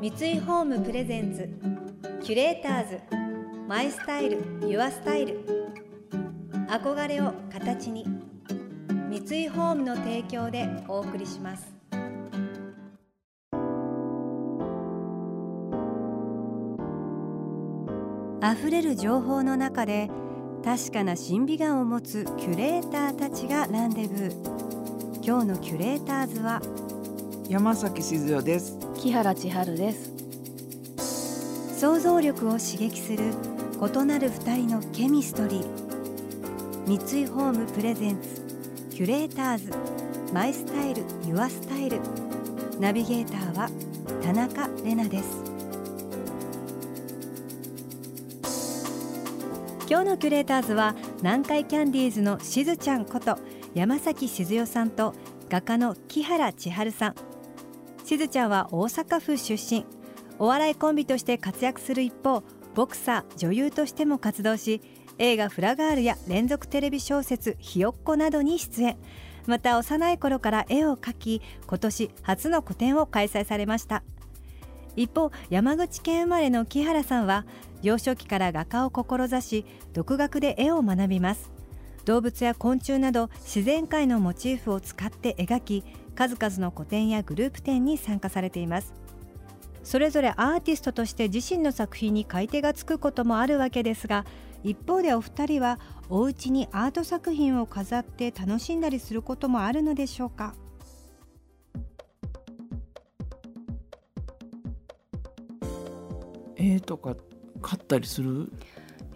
[0.00, 1.46] 三井ホームプレゼンツ
[2.24, 3.00] キュレーターズ
[3.68, 5.44] マイスタイルユアスタイル。
[6.70, 8.06] 憧れを形に
[9.10, 11.70] 三井ホームの提供でお送りします。
[18.42, 20.08] 溢れる情報の中で
[20.64, 25.22] 確かな審美眼を持つキュレーターたちがランデブー。
[25.22, 26.62] 今日のキュレーターズは
[27.50, 28.89] 山崎静代です。
[29.00, 30.12] 木原千春です。
[31.80, 33.32] 想像力を刺激する
[33.80, 36.86] 異なる二人のケミストリー。
[36.86, 38.42] 三井ホームプレゼンツ
[38.90, 39.72] キュレーターズ。
[40.34, 41.98] マイスタイルユアスタイル。
[42.78, 43.70] ナビゲーターは
[44.22, 45.44] 田中れなです。
[49.88, 53.38] 今日のキュレーターズは南海キャンディーズのしずちゃんこと
[53.72, 55.14] 山崎静代さんと
[55.48, 57.29] 画家の木原千春さん。
[58.10, 59.86] しずちゃんは大阪府出身。
[60.40, 62.42] お笑いコンビとして活躍する一方
[62.74, 64.82] ボクサー女優としても活動し
[65.18, 68.96] 映画「フラガール」や連続テレビ小説「ひよっこ」などに出演。
[69.46, 74.02] また幼い頃から絵を描き今年初の個展を開催されました。
[74.96, 77.46] 一方山口県生まれの木原さんは
[77.80, 81.59] 幼少期から画家を志し独学で絵を学びます。
[82.04, 85.84] 動物や昆虫など自然界のモチーフを使って描き
[86.14, 88.92] 数々の個展やグループ展に参加されています。
[89.82, 94.26] それぞれアーティストとして自身の作品に買い手がつくこともあるわけですが
[94.62, 100.54] 一方でお二人はお家にアート作品を飾って楽しんだりすることもあるのでしょうか？
[106.56, 107.16] 絵とか
[107.62, 108.52] 買ったりする？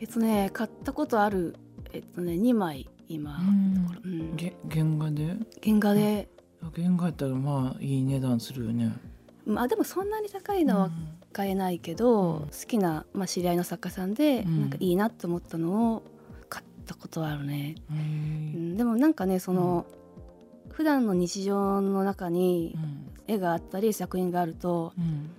[0.00, 1.56] えっとね買ったことある
[1.94, 3.38] えっとね2枚今、
[4.68, 5.36] 原画で？
[5.62, 6.28] 原画で、
[6.74, 8.92] 原画やったらまあいい値段するよね。
[9.46, 10.90] まあでもそんなに高いのは
[11.32, 12.46] 買えないけど、うん。
[12.46, 14.60] 好きな、まあ、知り合いの作家さんで、うん。
[14.62, 16.02] なんかいいなと思ったのを
[16.48, 18.76] 買ったことはあるね、うん。
[18.76, 19.86] でもなんかねその、
[20.70, 22.76] 普段の日常の中に
[23.28, 25.30] 絵があったり作品があるとうん。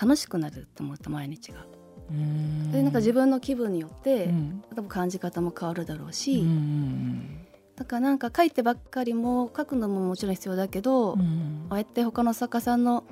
[0.00, 1.66] 楽しくなると思った毎日が。
[2.10, 2.72] うん。
[2.72, 4.64] でなんか自分の気分によって、うん。
[4.74, 7.36] 多分感じ方も変わるだろうし、うんうん
[7.76, 11.66] だからなんか書いてばっかりも書くのももちろん必要だけど、うん。
[11.70, 13.04] ああやって他の作家さんの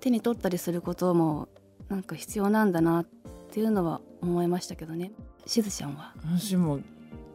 [0.00, 1.48] 手に取ったりすることも
[1.90, 3.06] なんか必要なんだなっ
[3.50, 5.10] ていうのは思いましたけどね。
[5.44, 6.14] しずちゃんは？
[6.24, 6.80] 私も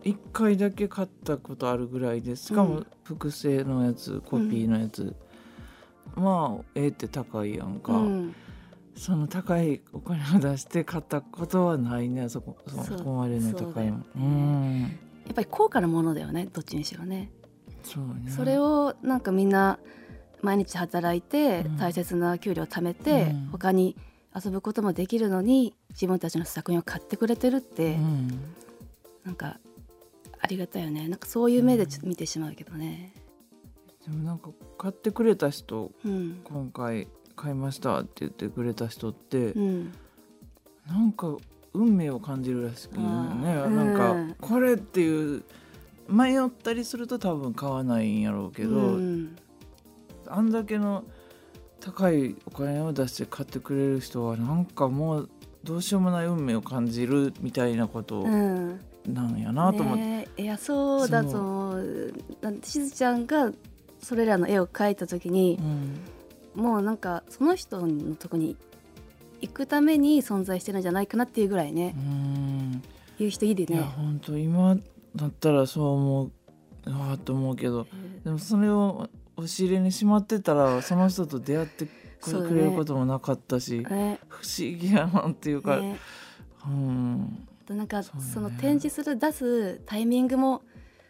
[0.03, 2.87] 一回だけ買ったことあるぐらいですしかもうん。
[3.03, 5.15] 複製のやつコピーのやつ、
[6.15, 8.35] まあ絵って高いやんか、うん、
[8.95, 14.03] その高いお金を出して買ったことはないねそこそこまでの高いも。
[14.17, 14.81] ん。
[15.25, 17.31] やっぱり高価なものだよねどっちにしろね。
[17.83, 18.31] そうね。
[18.31, 19.79] それをなんかみんな
[20.41, 21.77] 毎日働いてうん。
[21.77, 23.47] 大切な給料を貯めて、うん。
[23.51, 23.95] 他に
[24.35, 28.27] 遊ぶこともできるのに自分たちの作品を買ってくれてるって、うん。
[29.25, 29.59] なんか
[30.39, 31.07] ありがたいよね。
[31.07, 33.13] なんかそういう目でちょっと見てしまうけどね。
[34.05, 36.41] でもなんか買ってくれた人うん。
[36.43, 39.93] 今回買いましたって言ってくれた人って、うん。
[40.87, 41.37] なんか
[41.73, 43.03] 運命を感じるらしくね。
[43.03, 44.35] なんか、うん。
[44.39, 45.43] これっていう
[46.07, 49.35] 迷ったりすると多分買わないんやろうけど、うん。
[50.27, 51.03] あんだけの
[51.79, 55.29] 高いお金を出して買ってくれる人はなんかもう
[55.63, 58.79] どうしようもない運命を感じるみたいなことうん。
[59.05, 60.43] なんやなと思って、ねえ。
[60.43, 61.75] いやそうだと
[62.63, 63.51] しずちゃんが
[64.01, 65.99] それらの絵を描いた時にうん
[66.55, 68.55] もうなんかその人のとこに
[69.41, 71.95] 行くために存在してるんじゃないかなっていうぐらいね。
[71.97, 72.81] うん。
[73.19, 73.83] 言う人いいでいやね。
[73.95, 74.77] 本当今
[75.15, 76.31] だったらそう思う
[76.87, 77.87] ああと思うけど。
[78.23, 81.87] でもそれを押し入れにしまってたらその人と出会って
[82.21, 84.19] くれることもなかったし、ね。
[84.29, 85.97] 不思議やなっていうか、ね。
[86.65, 87.45] うん。
[87.63, 90.61] あとなんかその展示する出すタイミングも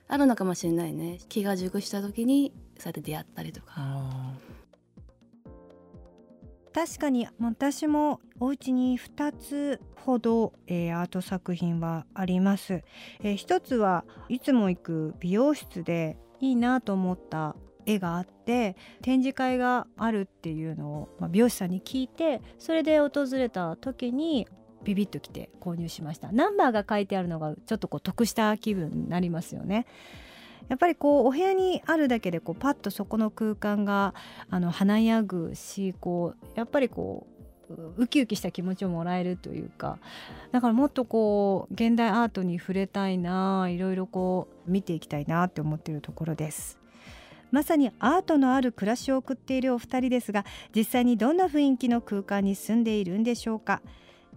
[0.07, 1.19] あるのかもしれないね。
[1.29, 3.73] 気が熟した時にそうやって出会ったりとか。
[6.73, 12.83] 確かに私もお家に2つほど、えーアート作品はあります、
[13.21, 17.55] えー一つはいつも行く美容室でいいなと思った
[17.85, 24.47] 絵があって展示会があるっていうのを、まあ、美容師さんに聞いてそれで訪れた時に
[24.83, 26.31] ビビッときて購入しました。
[26.31, 29.85] ナンバーが書いてあるのがちょっとこう得した気分になりますよね。
[30.69, 34.13] やっぱりこうお部屋にあるだけでこうパッとそこの空間が
[34.49, 37.33] あの華やぐしこうやっぱりこう
[37.97, 39.97] ウキウキした気持ちをもらえるというか
[40.51, 46.79] だからもっとこう現代アートに触れたいないろいろこう見ていきたいなって思っているところです。
[47.51, 50.43] まさにアートのある暮らしを送っているお二人ですが
[50.75, 53.81] 実際にどんな雰囲気の空間に住んでいるんでしょうか。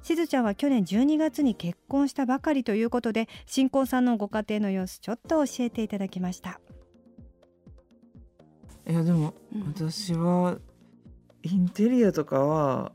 [0.06, 6.60] しずちゃんは去年12月に結婚したばかりということで新婚さんのご家庭の様子ちょっと教えていただきました。
[8.88, 10.58] いやでもうん私は
[11.42, 12.92] インテリアとかは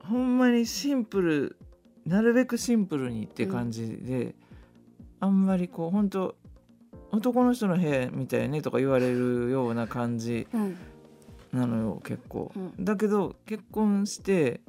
[0.00, 1.56] ほんまにシンプル
[2.04, 4.34] なるべくシンプルにって感じで、
[5.20, 6.34] あんまりこう本当
[7.12, 10.76] 男の人の部屋みたいねとか言われるような感じうん
[11.52, 12.84] なのよ結構、うん。
[12.84, 14.60] だけど結婚して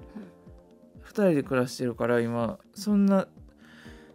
[1.07, 3.27] 2人で暮らしてるから今そんな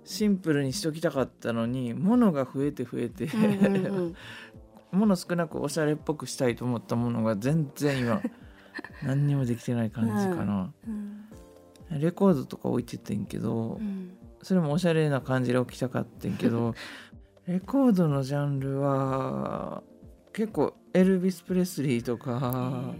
[0.04, 4.14] シンプルにしときたかったのに物が増えて増えて、うんうんうん。
[4.92, 8.20] 物少なくおしゃれっぽくしたいと思ったものが全然今
[9.02, 12.00] 何にもできてない感じかな、うん。
[12.00, 14.16] レコードとか置いててんけどうん。
[14.42, 16.74] それもおしゃれな感じで置きたかってんけど
[17.46, 19.82] レコードのジャンルは
[20.32, 22.94] 結構エルビス・プレスリーとか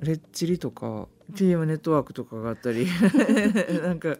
[0.00, 2.86] レッチリとか TM ネットワークとかがあったり
[3.82, 4.16] なんか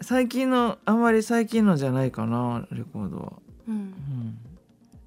[0.00, 3.32] 最近のあんまり最近のじゃないかなレコードは。
[3.68, 4.38] うんうん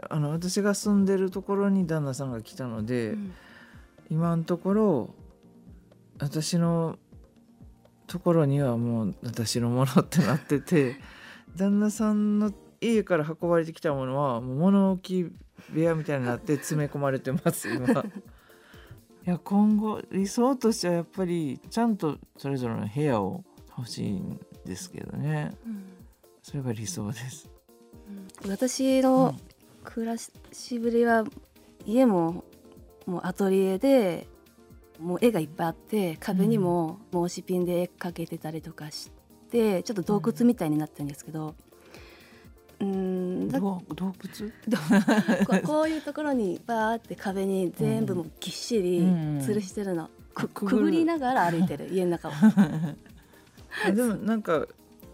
[0.09, 3.33] あの私が住んでるところに旦那さんが来たので、うん
[4.11, 5.15] 今のところ
[6.19, 6.99] 私の
[8.07, 10.97] ところにはもう私のものってなってて
[11.55, 12.51] 旦那さんの
[12.81, 15.31] 家から運ばれてきたものはもう物置
[15.73, 18.03] 部屋みたいになって詰め込まれてます今。
[19.25, 23.43] いや今後理想としてはやっぱりちゃんとそれぞれの部屋を
[23.77, 25.51] 欲しいんですけどね。
[25.65, 25.83] うん。
[26.41, 27.49] それが理想です。
[28.47, 29.35] 私の
[29.83, 31.23] 暮らしぶりは
[31.85, 32.43] 家も
[33.05, 34.27] もうアトリエで
[34.99, 39.11] もう絵がいっぱいあって壁にも申しピンで絵描けてたりとかし
[39.51, 41.55] てちょっと洞窟みたいになってるんですけど
[42.79, 43.10] うーん
[43.47, 44.13] だこど洞
[45.51, 49.39] 窟こういうところにバーって壁に全部もうぎっしりうん。
[49.39, 50.77] 吊るしてるの、くくぐる。
[50.77, 52.31] くぐりながら歩いてる 家の中を、
[53.85, 54.65] あでもなんか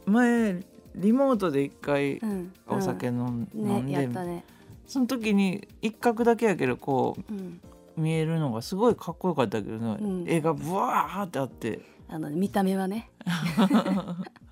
[0.05, 0.63] 前
[0.95, 4.43] リモートで一回うんお酒飲ん,、うんね飲んで、やったね、
[4.87, 7.59] その時に一角だけやけどこうん、
[7.97, 10.25] う見えるのがすごいかっこよかったけどね、うん。
[10.27, 11.81] 絵がブワーってあって。
[12.09, 13.09] あの見た目はね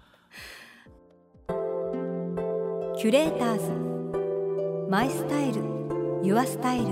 [3.06, 4.90] キュレーターズ。
[4.90, 5.62] マイスタイル。
[6.24, 6.88] ユアスタイル。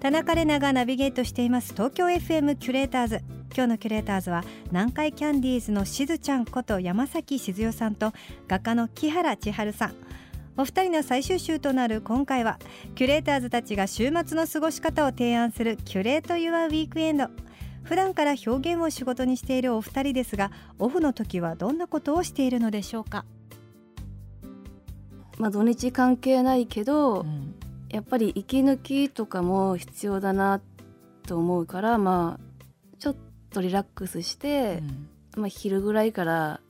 [0.00, 1.72] 田中れながナビゲートしています。
[1.72, 3.20] 東京 FM キュレーターズ。
[3.54, 4.42] 今日のキュレーターズは
[4.72, 8.12] 南海キャンディーズのしずちゃんこと山崎静代さんと
[8.48, 9.94] 画家の木原千春さん。
[10.56, 12.58] お二人の最終週となる今回は
[12.96, 17.28] キュレーターズたちが週末の過ごし方を提案するキュレート・ユア・ウィークエンド。
[17.88, 23.24] 普段から表現を仕事にしているお二人ですがオフの時はどんなことをしているのでしょうか？
[25.38, 27.54] まあ土日関係ないけど、うん。
[27.88, 30.60] やっぱり息抜きとかも必要だな
[31.26, 33.16] と思うからまあちょっ
[33.50, 34.82] とリラックスして、
[35.36, 36.60] まあ、昼ぐらいから、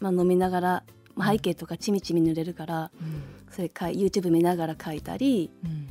[0.00, 0.84] まあ、飲みながら、
[1.16, 2.90] まあ、背景とかちみちみ濡れるから
[3.50, 5.88] それかい YouTube 見ながら描いたりうん。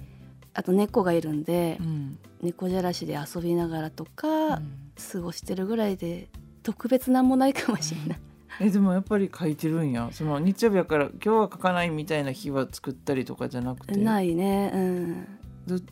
[0.53, 4.67] あと猫がいるんで、うん猫じゃらしで遊びながらとうか、ん。
[5.11, 6.27] 過ごしてるぐらいで
[6.63, 8.19] 特別なんもないかもしれない。
[8.59, 10.09] えでもやっぱり書いてるんや。
[10.11, 13.95] その日曜日やから今日は書かないみたいな日は作ったりとかじゃなくて？
[13.95, 15.27] ないね、うん、
[15.67, 15.83] ず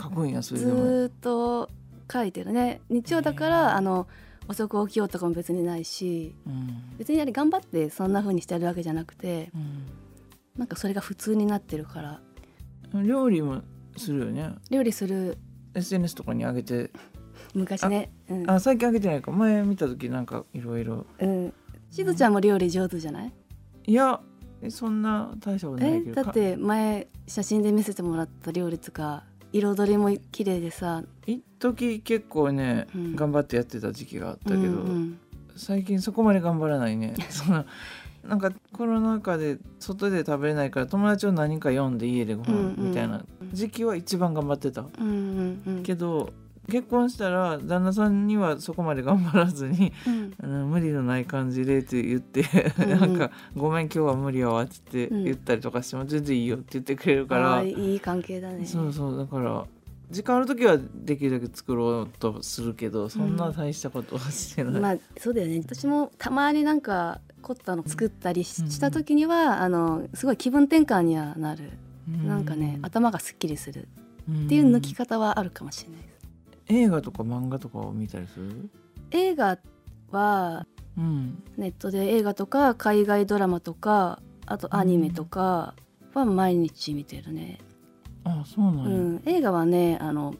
[0.00, 0.84] 書くんやそれずでも。
[0.84, 1.68] ーっと
[2.12, 2.80] 書いてるね。
[2.88, 4.08] 日曜だからあの
[4.48, 6.96] 遅く起きようとかも別にないしうん。
[6.98, 9.52] 別にあれ頑張ってそんな風にしてるわけじゃなくて
[10.56, 12.20] なんかそれが普通になってるから。
[12.94, 13.62] うん料理も
[13.96, 14.56] するよね。
[14.70, 15.38] 料理する
[15.74, 16.90] SNS とかに上げて。
[17.54, 18.10] 昔ね。
[18.28, 18.50] うん。
[18.50, 21.06] あ最近上げてないか前見た時なんかいろいろ。
[21.18, 21.52] うん。
[21.90, 23.32] しずちゃんも料理上手じゃない？
[23.86, 24.20] いや
[24.62, 26.22] えそんな大したことなえいけど。
[26.22, 31.02] だって前写真で見せてもらった料理とか彩りも綺麗でさ。
[31.26, 33.16] 一時結構ね、うん。
[33.16, 35.18] 頑張ってやってた時期があったけど、うんうん。
[35.56, 37.14] 最近そこまで頑張らないね。
[37.30, 37.66] そのな
[38.28, 44.84] んかコロナ禍で外で食べれないから友達を何か読んで家でご飯みたいな時期は一番頑張ってた。
[45.82, 46.32] けど
[46.68, 50.34] 結婚したら旦那さんにはそこまで頑張らずにうん。
[50.42, 52.44] あの無理のない感じでって言って、
[52.78, 53.00] うんうん。
[53.00, 58.64] なんか「ごめん今日は無理やわ」ってうん言ったりとかしても全然いいよって言ってくれるから、いい関係だね。
[58.64, 59.64] そうそうだから
[60.10, 64.80] 時間ある時はできるだけ作ろうとするけどそんな大したことはしてない。
[64.80, 65.60] まあそうだよね。
[65.64, 68.68] 私もたまになんか凝ったの作ったりし,、うん。
[68.80, 71.70] た時にはあのすごい気分転換にはなる、
[72.08, 73.80] うなんかね頭がすっきりする。
[73.82, 76.28] っっていう抜き方はあるかもしれないです、
[76.68, 78.70] 映画とか漫画とかを見たりする？
[79.12, 79.58] 映画
[80.10, 81.42] はうん。
[81.56, 85.74] ネットで映画とか海外ドラマとかあとアニメとか
[86.14, 87.58] は毎日見てるね、
[88.24, 90.34] あそうなんや、うん、映画はねあの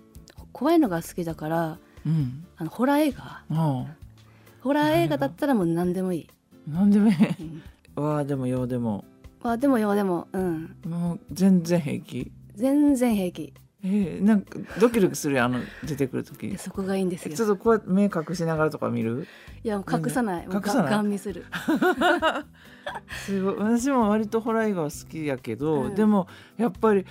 [0.53, 2.45] 怖いのが好きだからうん。
[2.57, 3.43] あのホラー映画。
[3.51, 3.87] あ
[4.63, 6.29] ホラー映画だったらもう何でもいい、
[6.69, 7.15] あなんでもいい。
[7.97, 9.05] うん、わあでもようでも。
[9.43, 10.29] まあでもよでも。
[10.33, 10.77] うん。
[10.87, 12.31] もう全然平気。
[12.55, 17.35] 全然平気えー、なんかドキドキするあの出てくる時そこがいいんですよ。
[17.35, 19.27] ちょっとこうやって目隠しながらとか見る？
[19.65, 20.45] いや隠さない。
[20.45, 20.91] 隠さない？
[20.91, 21.47] ガン見する。
[23.25, 23.55] すごい。
[23.57, 25.95] 私も割とホラー映画は好きやけど、うん。
[25.95, 27.07] でもやっぱり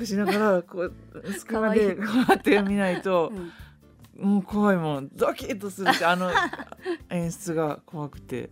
[0.00, 0.92] 隠しながらこう
[1.32, 3.30] 隙間でこうやって見ないと
[4.18, 4.32] う、ん。
[4.32, 6.30] もう怖いもんドキッとするってあの
[7.10, 8.50] 演出が怖くて。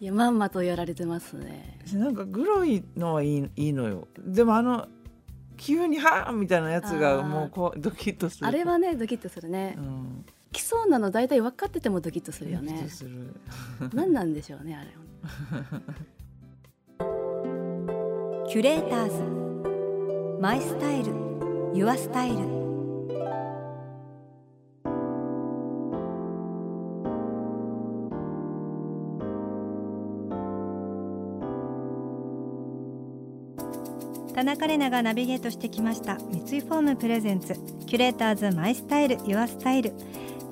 [0.00, 1.80] いやまんまとやられてますね。
[1.92, 4.06] なんかグロいのはいいいいのよ。
[4.16, 4.86] でもあの
[5.58, 8.46] 急に「はーみたいなやつがもうこうドキッとする。
[8.46, 10.24] あれはねドキッとするね、うん。
[10.52, 12.72] 来そうなの大体分かっててもドキッとするよね。
[12.72, 13.34] ドキッとする。
[13.92, 14.88] 何なんでしょうねあれ。
[18.48, 20.40] キュレーターズ。
[20.40, 21.12] マイスタイル。
[21.74, 22.67] ユアスタイル
[34.38, 36.16] 田中れながナビゲートしてきました。
[36.30, 37.54] 三井ホームプレゼンツ。
[37.86, 39.18] キュレーターズマイスタイル。
[39.26, 39.92] ユアスタイル。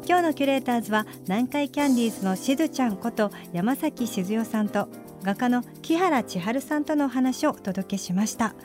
[0.09, 4.89] 今日のキュレーターズは南海キャンディーズのしずちゃんこと山崎静代さんと
[5.23, 8.57] 画家の木原千春さんとのお話をお届けしました。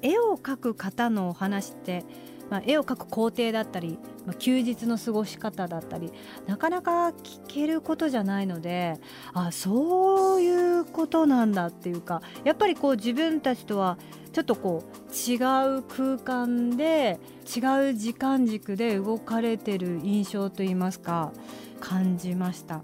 [0.00, 2.04] 絵を描く方のお話って、
[2.48, 6.12] まあ、絵を描く工程だったり、まあ、休日の過ごし方だったり
[6.46, 9.00] なかなか聞けることじゃないので
[9.34, 13.98] あそういうことなんだっていうかやっぱりこう自分たちとは
[14.38, 15.34] ちょっとこう違
[15.78, 21.32] う空間で違う時間軸で動かれてる印象といいますか
[21.80, 22.82] 感じました。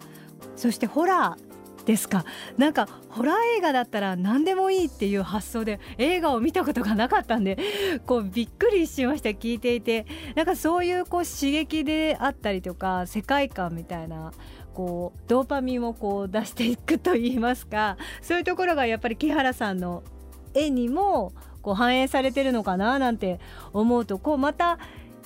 [0.56, 2.25] そしてホラーですか？
[2.58, 7.56] なんかホラー映画だったら何でもいいっていう発想で映画を見たことがなかったんで
[8.04, 10.06] こうびっくりしました聞いていて。
[10.34, 14.32] なんかそういうこう刺激であったりとか世界観みたいな
[14.75, 20.02] こうドーパミンをこう出していくといいますかそういうところがやっぱり木原さんの
[20.54, 21.32] 絵にも
[21.62, 23.40] こう反映されてるのかななんて
[23.73, 24.78] 思うとこうまた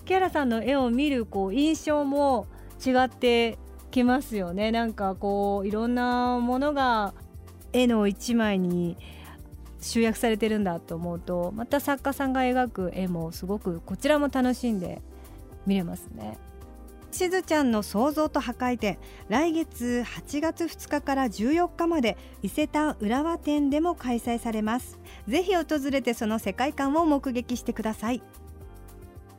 [0.05, 2.47] 木原さんの絵を見るこう印象も
[2.85, 3.59] 違って
[3.91, 7.15] きますよねなんかこういろんなものが
[7.73, 8.97] 絵の一枚に
[9.81, 15.03] 集約されてるんだと思うとまた作家さんが描く絵もすごくこちらも楽しんで
[15.67, 16.39] 見れますね。
[17.11, 18.99] しずちゃんの創造と破壊展
[19.29, 24.99] 来月8月2日から14日まで伊勢丹浦和店でも開催されます。
[25.27, 28.23] ぜひ訪れてその世界観を目撃してください。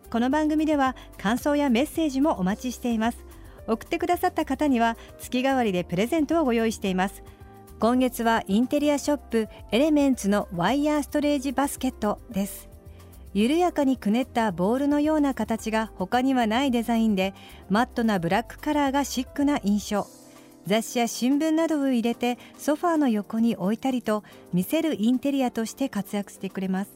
[0.10, 3.24] この番組では感想やメッセージもお待ちしています。
[3.68, 7.24] 送ってくださった方には月替わりでプレゼントをご用意しています。
[7.80, 12.69] 今月はインテリアショップエレメンツのワイヤーストレージバスケットです。
[13.34, 17.34] 緩やかにくねったボールのような形が他にはないデザインで
[17.70, 20.08] マットなブラックカラーがシックな印象。
[20.66, 26.92] 雑誌や新聞などを入れてソファーの横に置いたりと見せるインテリアとして活躍してくれます。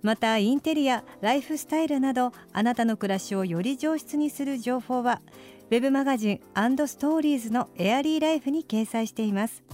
[0.00, 5.20] またインテリアライフスタイルなどあなたの暮らしをより上質にする情報は
[5.70, 6.40] ウェブマガジン
[6.86, 9.64] ストーリーズのエアリーライフに掲載しています。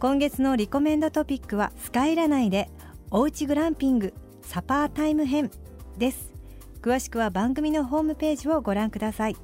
[0.00, 2.70] 今月のリコメンドトピックはスカイラ内で
[3.10, 4.14] おうちグランピング。
[4.42, 5.50] サパータイム編
[5.98, 6.32] です。
[6.80, 9.36] 詳しくは番組のホームページをご覧ください。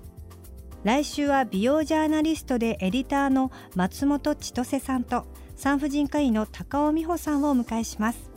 [0.84, 5.26] 来週は美容ジャーナリストでエディターの松本千歳さんと
[5.56, 8.30] 産婦人科医の高尾美穂さんをお迎えします。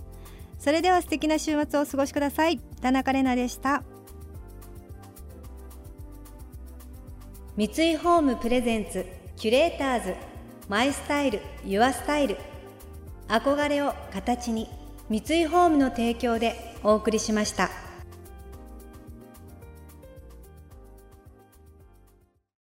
[0.59, 2.59] それでは素敵な週末をお過ごしください。
[2.81, 3.83] 田中れなでした。
[7.57, 10.15] 三井ホームプレゼンツキュレーターズ
[10.69, 12.37] マイスタイルユアスタイル。
[13.27, 14.80] 憧れを形に。
[15.11, 17.80] 三井ホームの提供でお送りしました。